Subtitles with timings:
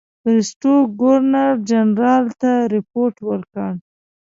[0.23, 3.71] بریسټو ګورنرجنرال ته رپوټ ورکړ.